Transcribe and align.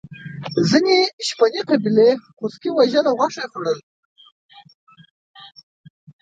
ځینې 0.69 0.97
شپنې 1.27 1.61
قبیلې 1.69 2.09
خوسکي 2.37 2.69
وژل 2.71 3.05
او 3.09 3.17
غوښه 3.19 3.41
یې 3.43 3.49
خوړله. 3.51 3.83